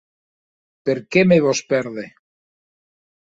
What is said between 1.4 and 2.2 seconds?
vòs pèrder?